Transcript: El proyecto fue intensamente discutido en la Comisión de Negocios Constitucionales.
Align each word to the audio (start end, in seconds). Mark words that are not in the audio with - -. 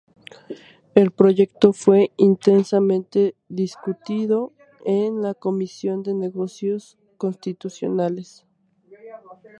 El 0.95 1.11
proyecto 1.11 1.73
fue 1.73 2.11
intensamente 2.17 3.35
discutido 3.49 4.51
en 4.83 5.21
la 5.21 5.35
Comisión 5.35 6.01
de 6.01 6.15
Negocios 6.15 6.97
Constitucionales. 7.19 8.43